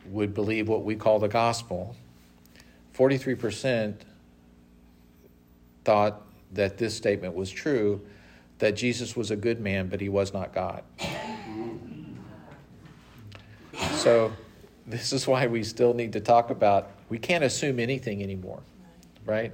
[0.06, 1.96] would believe what we call the gospel,
[2.98, 3.94] 43%
[5.84, 8.00] thought that this statement was true
[8.58, 10.82] that Jesus was a good man, but he was not God.
[13.92, 14.32] So,
[14.84, 18.60] this is why we still need to talk about we can't assume anything anymore,
[19.24, 19.52] right?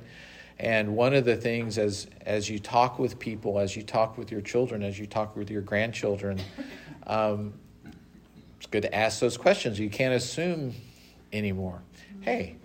[0.59, 4.30] And one of the things as as you talk with people, as you talk with
[4.30, 6.40] your children, as you talk with your grandchildren,
[7.07, 7.52] um,
[8.57, 9.78] it's good to ask those questions.
[9.78, 10.74] You can't assume
[11.33, 11.83] anymore.
[12.20, 12.57] Hey,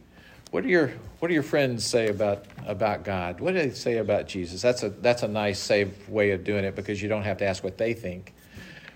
[0.52, 3.40] what do your what do your friends say about about God?
[3.40, 4.62] What do they say about Jesus?
[4.62, 7.46] That's a that's a nice safe way of doing it because you don't have to
[7.46, 8.34] ask what they think,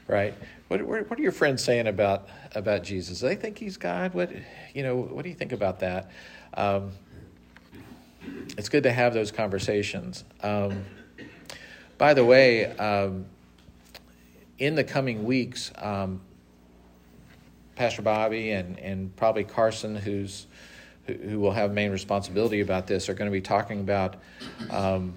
[0.07, 0.33] right?
[0.67, 3.19] What what are your friends saying about about Jesus?
[3.19, 4.13] Do they think he's God?
[4.13, 4.31] What
[4.73, 4.95] you know?
[4.95, 6.09] What do you think about that?
[6.55, 6.91] Um,
[8.57, 10.23] it's good to have those conversations.
[10.41, 10.85] Um,
[11.97, 13.25] by the way, um,
[14.57, 16.21] in the coming weeks, um,
[17.75, 20.47] Pastor Bobby and, and probably Carson, who's
[21.05, 24.15] who, who, will have main responsibility about this, are going to be talking about
[24.69, 25.13] um,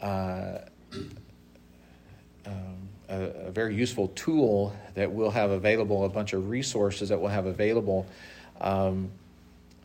[0.00, 0.58] uh,
[2.46, 7.20] um, a, a, very useful tool that we'll have available, a bunch of resources that
[7.20, 8.06] we'll have available
[8.60, 9.10] um,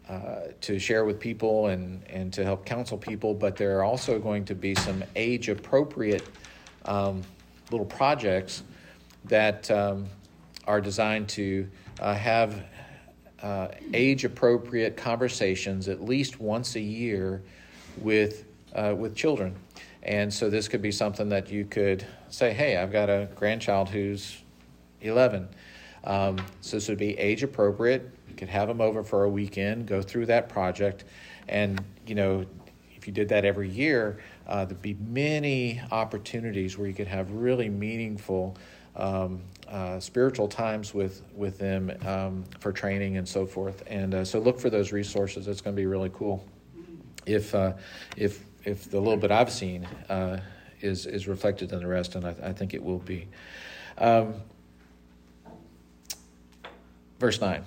[0.09, 4.19] uh, to share with people and, and to help counsel people, but there are also
[4.19, 6.27] going to be some age appropriate
[6.85, 7.21] um,
[7.71, 8.63] little projects
[9.25, 10.05] that um,
[10.67, 11.67] are designed to
[11.99, 12.63] uh, have
[13.41, 17.41] uh, age appropriate conversations at least once a year
[17.97, 19.55] with, uh, with children.
[20.03, 23.89] And so this could be something that you could say, hey, I've got a grandchild
[23.89, 24.41] who's
[25.01, 25.47] 11.
[26.03, 29.85] Um, so this would be age appropriate you could have them over for a weekend,
[29.85, 31.03] go through that project,
[31.49, 32.45] and you know,
[32.95, 37.29] if you did that every year, uh, there'd be many opportunities where you could have
[37.31, 38.55] really meaningful
[38.95, 43.83] um, uh, spiritual times with with them um, for training and so forth.
[43.87, 45.47] And uh, so look for those resources.
[45.47, 46.45] It's going to be really cool.
[47.25, 47.73] If uh,
[48.17, 50.41] if if the little bit I've seen uh,
[50.81, 53.27] is is reflected in the rest, and I, I think it will be.
[53.97, 54.33] Um,
[57.19, 57.63] verse nine.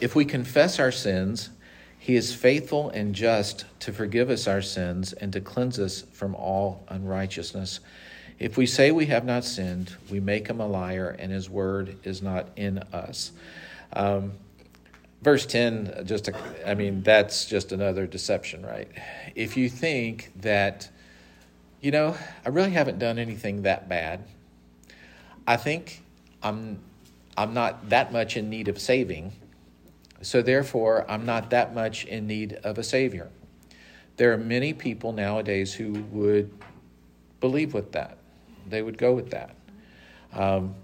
[0.00, 1.50] If we confess our sins,
[1.98, 6.34] he is faithful and just to forgive us our sins and to cleanse us from
[6.34, 7.80] all unrighteousness.
[8.38, 11.96] If we say we have not sinned, we make him a liar, and his word
[12.04, 13.32] is not in us.
[13.92, 14.32] Um,
[15.22, 18.88] verse 10, just, a, I mean, that's just another deception, right?
[19.34, 20.88] If you think that,
[21.80, 24.22] you know, I really haven't done anything that bad,
[25.44, 26.04] I think
[26.40, 26.78] I'm,
[27.36, 29.32] I'm not that much in need of saving,
[30.22, 33.30] so therefore I'm not that much in need of a Savior.
[34.16, 36.52] There are many people nowadays who would
[37.40, 38.17] believe with that
[38.70, 39.54] they would go with that.
[40.32, 40.74] Um,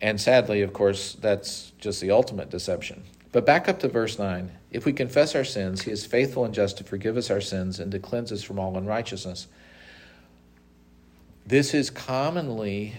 [0.00, 3.02] and sadly, of course, that's just the ultimate deception.
[3.32, 4.52] But back up to verse 9.
[4.70, 7.80] If we confess our sins, he is faithful and just to forgive us our sins
[7.80, 9.46] and to cleanse us from all unrighteousness.
[11.46, 12.94] This is commonly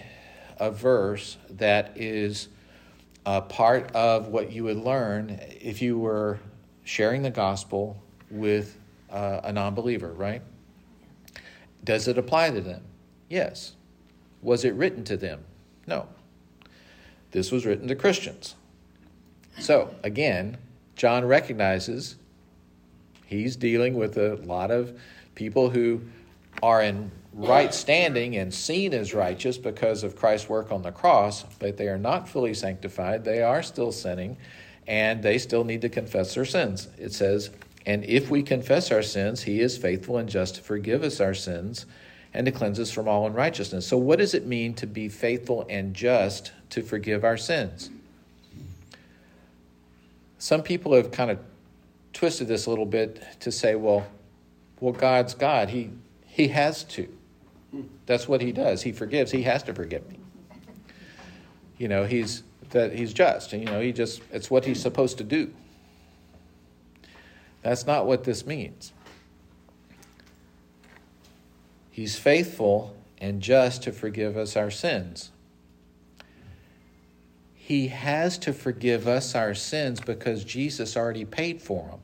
[0.58, 2.48] a verse that is
[3.24, 6.38] a part of what you would learn if you were
[6.84, 7.96] sharing the gospel
[8.30, 8.78] with
[9.10, 10.42] uh, a non believer, right?
[11.84, 12.82] Does it apply to them?
[13.28, 13.75] Yes.
[14.42, 15.44] Was it written to them?
[15.86, 16.08] No.
[17.32, 18.54] This was written to Christians.
[19.58, 20.58] So, again,
[20.96, 22.16] John recognizes
[23.26, 24.98] he's dealing with a lot of
[25.34, 26.00] people who
[26.62, 31.44] are in right standing and seen as righteous because of Christ's work on the cross,
[31.58, 33.24] but they are not fully sanctified.
[33.24, 34.38] They are still sinning,
[34.86, 36.88] and they still need to confess their sins.
[36.98, 37.50] It says,
[37.84, 41.34] And if we confess our sins, he is faithful and just to forgive us our
[41.34, 41.84] sins
[42.36, 43.86] and to cleanse us from all unrighteousness.
[43.86, 47.90] So, what does it mean to be faithful and just to forgive our sins?
[50.38, 51.38] Some people have kind of
[52.12, 54.06] twisted this a little bit to say, well,
[54.80, 55.70] well, God's God.
[55.70, 55.90] He
[56.26, 57.08] he has to.
[58.04, 58.82] That's what he does.
[58.82, 59.32] He forgives.
[59.32, 60.18] He has to forgive me.
[61.78, 65.24] You know, he's that he's just, you know, he just it's what he's supposed to
[65.24, 65.52] do.
[67.62, 68.92] That's not what this means.
[71.96, 75.30] He's faithful and just to forgive us our sins.
[77.54, 82.00] He has to forgive us our sins because Jesus already paid for them.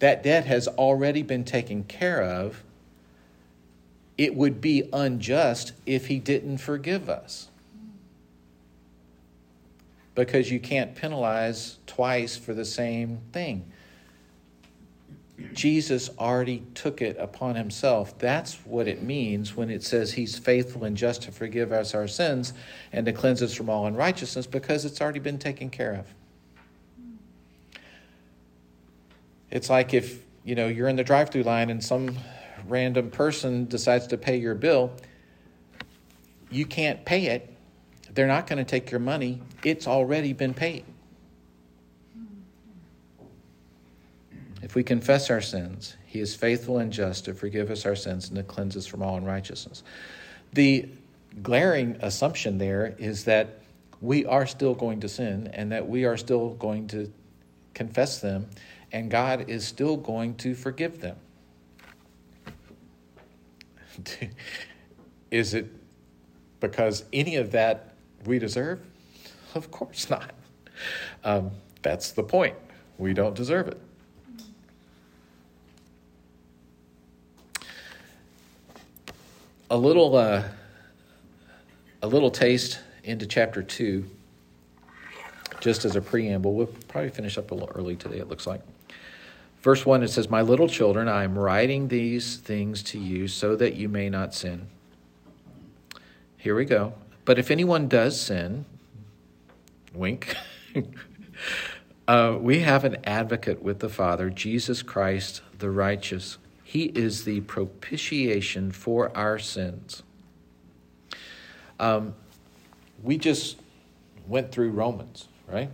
[0.00, 2.64] That debt has already been taken care of.
[4.16, 7.48] It would be unjust if he didn't forgive us.
[10.14, 13.70] Because you can't penalize twice for the same thing.
[15.52, 18.18] Jesus already took it upon himself.
[18.18, 22.08] That's what it means when it says he's faithful and just to forgive us our
[22.08, 22.52] sins
[22.92, 26.12] and to cleanse us from all unrighteousness because it's already been taken care of.
[29.50, 32.16] It's like if, you know, you're in the drive-through line and some
[32.66, 34.92] random person decides to pay your bill,
[36.50, 37.54] you can't pay it.
[38.12, 39.40] They're not going to take your money.
[39.62, 40.84] It's already been paid.
[44.62, 48.28] If we confess our sins, he is faithful and just to forgive us our sins
[48.28, 49.82] and to cleanse us from all unrighteousness.
[50.52, 50.88] The
[51.42, 53.60] glaring assumption there is that
[54.00, 57.12] we are still going to sin and that we are still going to
[57.74, 58.48] confess them,
[58.92, 61.16] and God is still going to forgive them.
[65.30, 65.66] is it
[66.60, 67.94] because any of that
[68.24, 68.80] we deserve?
[69.54, 70.32] Of course not.
[71.24, 71.50] Um,
[71.82, 72.54] that's the point.
[72.98, 73.80] We don't deserve it.
[79.70, 80.44] A little uh,
[82.02, 84.04] a little taste into chapter two,
[85.60, 86.54] just as a preamble.
[86.54, 88.18] We'll probably finish up a little early today.
[88.18, 88.62] It looks like.
[89.60, 93.56] Verse 1, it says, My little children, I am writing these things to you so
[93.56, 94.68] that you may not sin.
[96.36, 96.94] Here we go.
[97.24, 98.64] But if anyone does sin,
[99.92, 100.36] wink,
[102.08, 106.38] uh, we have an advocate with the Father, Jesus Christ the righteous.
[106.68, 110.02] He is the propitiation for our sins.
[111.80, 112.14] Um,
[113.02, 113.56] we just
[114.26, 115.70] went through Romans, right?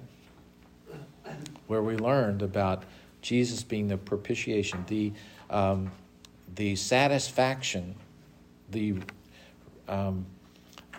[1.66, 2.84] Where we learned about
[3.22, 5.12] Jesus being the propitiation, the,
[5.50, 5.90] um,
[6.54, 7.96] the satisfaction,
[8.70, 8.94] the,
[9.88, 10.24] um,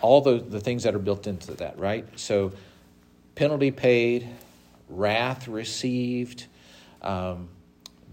[0.02, 2.06] all the, the things that are built into that, right?
[2.20, 2.52] So,
[3.36, 4.28] penalty paid,
[4.90, 6.48] wrath received,
[7.02, 7.48] um,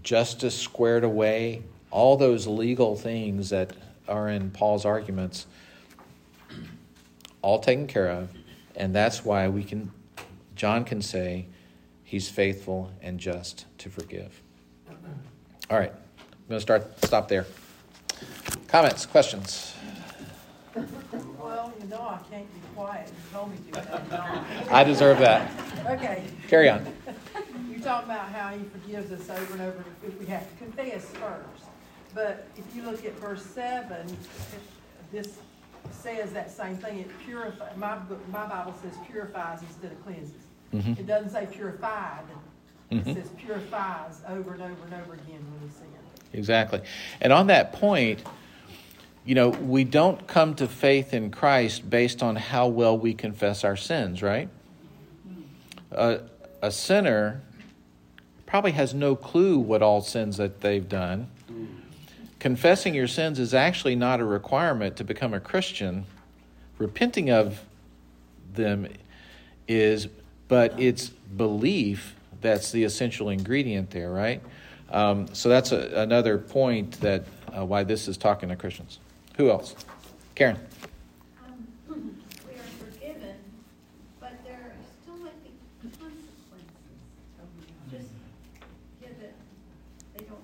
[0.01, 1.61] justice squared away,
[1.93, 3.71] all those legal things that
[4.07, 5.45] are in Paul's arguments,
[7.43, 8.29] all taken care of.
[8.75, 9.91] And that's why we can,
[10.55, 11.45] John can say,
[12.03, 14.41] he's faithful and just to forgive.
[15.69, 17.45] All right, I'm going to start, stop there.
[18.67, 19.75] Comments, questions?
[21.39, 23.07] Well, you know I can't be quiet.
[23.07, 24.45] You told me to.
[24.71, 25.51] I deserve that.
[25.85, 26.23] Okay.
[26.47, 26.87] Carry on.
[27.69, 31.05] You talk about how he forgives us over and over if we have to confess
[31.09, 31.69] first.
[32.13, 34.05] But if you look at verse seven,
[35.11, 35.37] this
[35.91, 37.97] says that same thing, it purifies, my,
[38.31, 40.33] my Bible says purifies instead of cleanses.
[40.73, 40.99] Mhm.
[40.99, 42.23] It doesn't say purified,
[42.91, 43.13] it Mhm.
[43.15, 45.87] says purifies over and over and over again when we sin.
[46.33, 46.81] Exactly.
[47.21, 48.23] And on that point,
[49.25, 53.63] you know, we don't come to faith in Christ based on how well we confess
[53.63, 54.49] our sins, right?
[55.91, 56.17] Uh,
[56.61, 57.41] a sinner
[58.45, 61.27] probably has no clue what all sins that they've done.
[62.43, 66.03] Confessing your sins is actually not a requirement to become a Christian.
[66.77, 67.61] Repenting of
[68.53, 68.85] them
[69.65, 70.09] is,
[70.49, 74.41] but it's belief that's the essential ingredient there, right?
[74.91, 77.23] Um, so that's a, another point that
[77.57, 78.99] uh, why this is talking to Christians.
[79.37, 79.73] Who else?
[80.35, 80.59] Karen.
[81.47, 81.65] Um,
[82.45, 83.35] We are forgiven,
[84.19, 86.19] but there still might be consequences.
[87.89, 88.09] Just
[88.99, 89.33] give it,
[90.17, 90.39] they don't,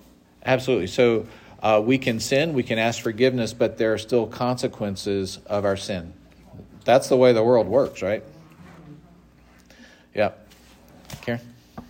[0.46, 0.86] Absolutely.
[0.86, 1.26] So
[1.62, 5.76] uh, we can sin, we can ask forgiveness, but there are still consequences of our
[5.76, 6.12] sin.
[6.84, 8.24] That's the way the world works, right?
[10.14, 10.32] Yeah.
[11.20, 11.40] Karen?
[11.76, 11.84] Those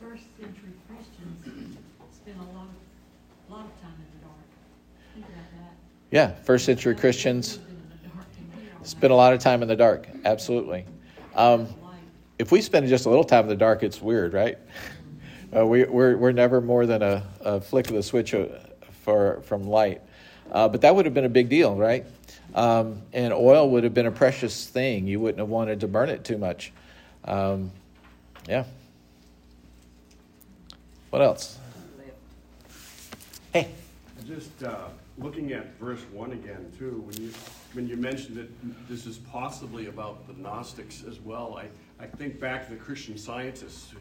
[0.00, 1.76] first century Christians
[2.12, 4.36] spent a lot of, lot of time in the dark.
[5.14, 5.74] Think about that.
[6.10, 6.32] Yeah.
[6.44, 9.62] First century Christians Living in the dark and we are spend a lot of time
[9.62, 10.08] in the dark.
[10.24, 10.86] Absolutely.
[11.34, 11.68] Um,
[12.38, 14.58] if we spend just a little time in the dark, it's weird, right?
[15.56, 18.46] Uh, we, we're, we're never more than a, a flick of the switch uh,
[19.04, 20.00] for, from light.
[20.50, 22.04] Uh, but that would have been a big deal, right?
[22.54, 25.06] Um, and oil would have been a precious thing.
[25.06, 26.72] You wouldn't have wanted to burn it too much.
[27.24, 27.70] Um,
[28.48, 28.64] yeah.
[31.10, 31.58] What else?
[33.52, 33.68] Hey.
[34.26, 34.86] Just uh,
[35.18, 37.32] looking at verse one again too, when you,
[37.74, 41.68] when you mentioned that this is possibly about the Gnostics as well, I,
[42.02, 43.92] I think back to the Christian scientists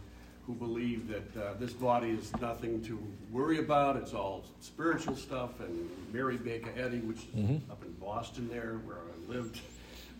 [0.45, 2.99] who believe that uh, this body is nothing to
[3.31, 7.61] worry about, it's all spiritual stuff, and Mary Baker Eddy, which is Mhm.
[7.69, 9.61] up in Boston there, where I lived,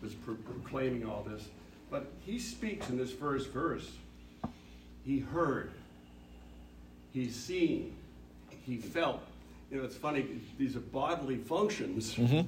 [0.02, 1.50] was pro- proclaiming all this.
[1.90, 3.90] But he speaks in this first verse,
[5.04, 5.72] he heard,
[7.12, 7.96] he's seen,
[8.66, 9.22] he felt.
[9.70, 10.26] You know, it's funny,
[10.58, 12.46] these are bodily functions Mhm.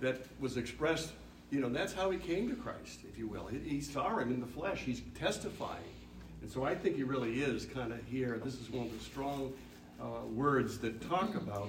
[0.00, 1.12] that was expressed,
[1.50, 3.46] you know, that's how he came to Christ, if you will.
[3.46, 5.82] He, he saw him in the flesh, he's testifying.
[6.46, 8.40] And so I think he really is kind of here.
[8.44, 9.52] This is one of the strong
[10.00, 11.66] uh, words that talk about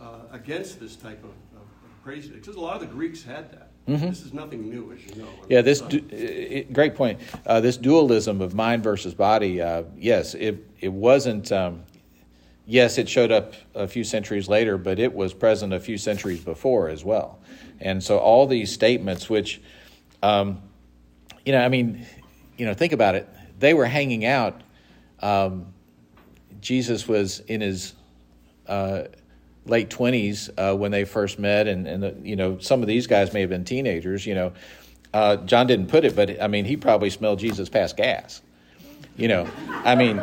[0.00, 1.64] uh, against this type of, of.
[2.04, 3.68] Because a lot of the Greeks had that.
[3.86, 4.08] Mhm.
[4.08, 5.28] This is nothing new, as you know.
[5.48, 7.20] Yeah, this du- i- i- great point.
[7.46, 9.60] Uh, this dualism of mind versus body.
[9.62, 11.52] Uh, yes, it it wasn't.
[11.52, 11.82] Um,
[12.66, 16.40] yes, it showed up a few centuries later, but it was present a few centuries
[16.40, 17.38] before as well.
[17.78, 19.60] And so all these statements, which,
[20.24, 20.60] um,
[21.46, 22.04] you know, I mean,
[22.56, 23.28] you know, think about it.
[23.58, 24.60] They were hanging out.
[25.20, 25.66] Um,
[26.60, 27.94] Jesus was in his
[28.66, 29.04] uh,
[29.66, 33.06] late twenties uh, when they first met, and and uh, you know some of these
[33.06, 34.26] guys may have been teenagers.
[34.26, 34.52] You know,
[35.12, 38.42] uh, John didn't put it, but I mean he probably smelled Jesus past gas.
[39.16, 40.22] You know, I mean,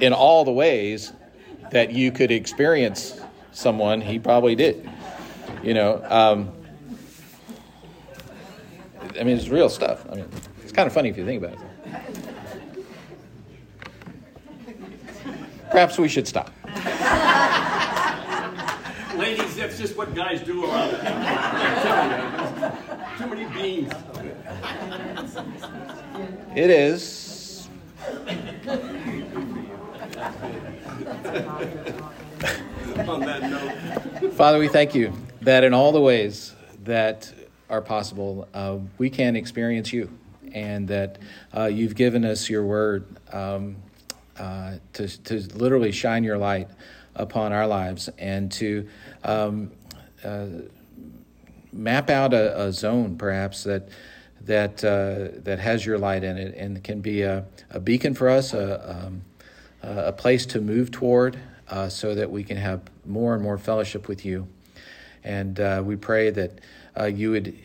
[0.00, 1.12] in all the ways
[1.70, 3.18] that you could experience
[3.52, 4.88] someone, he probably did.
[5.62, 6.52] You know, um,
[9.18, 10.04] I mean it's real stuff.
[10.10, 10.28] I mean
[10.62, 11.73] it's kind of funny if you think about it.
[15.74, 16.52] Perhaps we should stop.
[19.16, 23.92] Ladies, that's just what guys do around the I'm telling you, Too many beans.
[26.54, 27.68] It is.
[33.08, 33.42] On that
[34.22, 36.54] note, Father, we thank you that in all the ways
[36.84, 37.34] that
[37.68, 40.16] are possible, uh, we can experience you,
[40.52, 41.18] and that
[41.52, 43.74] uh, you've given us your word um,
[44.38, 46.68] uh, to, to literally shine your light
[47.14, 48.88] upon our lives and to
[49.22, 49.70] um,
[50.24, 50.46] uh,
[51.72, 53.88] map out a, a zone, perhaps that
[54.40, 58.28] that uh, that has your light in it and can be a, a beacon for
[58.28, 59.22] us, a, um,
[59.82, 64.06] a place to move toward, uh, so that we can have more and more fellowship
[64.06, 64.46] with you.
[65.22, 66.60] And uh, we pray that
[67.14, 67.56] you would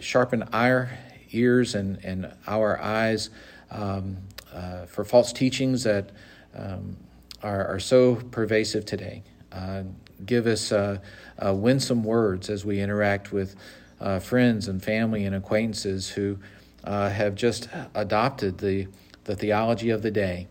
[0.00, 0.90] sharpen our
[1.32, 3.30] ears and, and our eyes
[3.70, 4.18] um,
[4.52, 6.10] uh, for false teachings that
[6.54, 6.96] um,
[7.42, 9.22] are, are so pervasive today.
[9.52, 9.82] Uh,
[10.26, 10.98] give us uh,
[11.38, 13.56] uh, winsome words as we interact with
[14.00, 16.38] uh, friends and family and acquaintances who
[16.84, 18.86] have just adopted the,
[19.24, 20.46] the theology of the day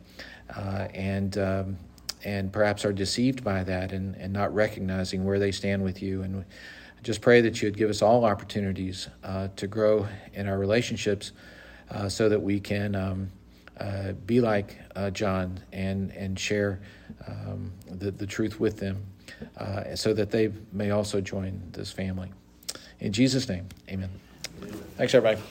[0.94, 1.78] and um,
[2.24, 6.24] and perhaps are deceived by that and, and not recognizing where they stand with you.
[6.24, 6.44] And
[7.04, 9.08] just pray that you'd give us all opportunities
[9.56, 11.32] to grow in our relationships
[11.90, 13.32] uh, so that we can um,
[13.80, 16.82] uh, be like uh, John and and share
[17.28, 19.06] um, the the truth with them,
[19.58, 22.32] uh, so that they may also join this family.
[23.00, 24.10] In Jesus' name, Amen.
[24.98, 25.42] Thanks, everybody.